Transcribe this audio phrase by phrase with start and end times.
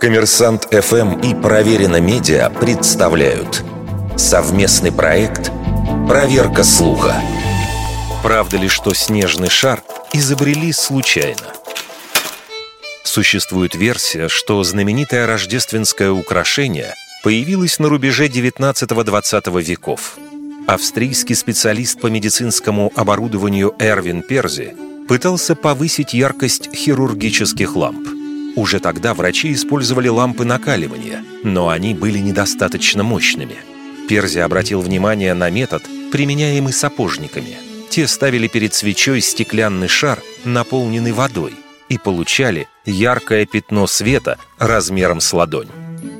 [0.00, 3.64] Коммерсант ФМ и Проверено Медиа представляют
[4.16, 5.50] совместный проект
[6.08, 7.14] «Проверка слуха».
[8.22, 9.82] Правда ли, что снежный шар
[10.12, 11.52] изобрели случайно?
[13.04, 20.16] Существует версия, что знаменитое рождественское украшение появилось на рубеже 19-20 веков.
[20.66, 24.74] Австрийский специалист по медицинскому оборудованию Эрвин Перзи
[25.08, 28.15] пытался повысить яркость хирургических ламп.
[28.56, 33.56] Уже тогда врачи использовали лампы накаливания, но они были недостаточно мощными.
[34.08, 37.58] Перзи обратил внимание на метод, применяемый сапожниками.
[37.90, 41.52] Те ставили перед свечой стеклянный шар, наполненный водой,
[41.90, 45.68] и получали яркое пятно света размером с ладонь.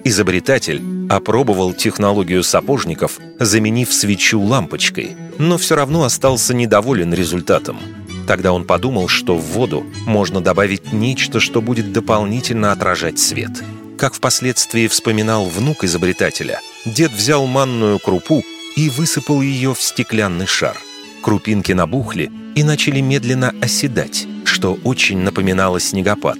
[0.05, 7.79] Изобретатель опробовал технологию сапожников, заменив свечу лампочкой, но все равно остался недоволен результатом.
[8.27, 13.51] Тогда он подумал, что в воду можно добавить нечто, что будет дополнительно отражать свет.
[13.97, 18.45] Как впоследствии вспоминал внук изобретателя, дед взял манную крупу
[18.77, 20.77] и высыпал ее в стеклянный шар.
[21.23, 26.39] Крупинки набухли и начали медленно оседать, что очень напоминало снегопад.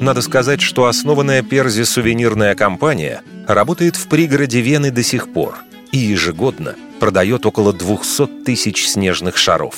[0.00, 5.56] Надо сказать, что основанная Перзи сувенирная компания работает в пригороде Вены до сих пор
[5.92, 9.76] и ежегодно продает около 200 тысяч снежных шаров.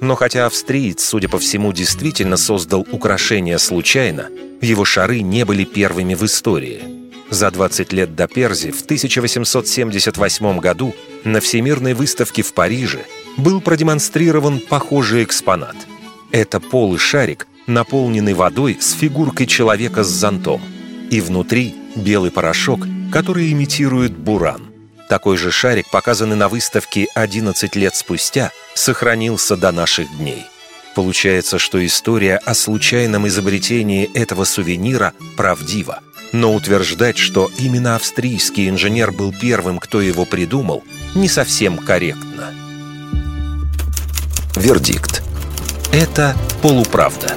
[0.00, 4.28] Но хотя австриец, судя по всему, действительно создал украшения случайно,
[4.60, 6.82] его шары не были первыми в истории.
[7.30, 13.04] За 20 лет до Перзи в 1878 году на Всемирной выставке в Париже
[13.36, 15.76] был продемонстрирован похожий экспонат.
[16.30, 20.60] Это полый шарик, наполненный водой с фигуркой человека с зонтом.
[21.10, 22.80] И внутри белый порошок,
[23.12, 24.73] который имитирует буран.
[25.14, 30.44] Такой же шарик, показанный на выставке 11 лет спустя, сохранился до наших дней.
[30.96, 36.00] Получается, что история о случайном изобретении этого сувенира правдива.
[36.32, 40.82] Но утверждать, что именно австрийский инженер был первым, кто его придумал,
[41.14, 42.52] не совсем корректно.
[44.56, 45.22] Вердикт.
[45.92, 47.36] Это полуправда.